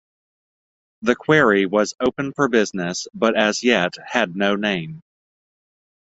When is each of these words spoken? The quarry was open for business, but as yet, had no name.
The 1.03 1.15
quarry 1.15 1.67
was 1.67 1.93
open 1.99 2.33
for 2.33 2.47
business, 2.47 3.07
but 3.13 3.37
as 3.37 3.61
yet, 3.63 3.93
had 4.03 4.35
no 4.35 4.55
name. 4.55 5.03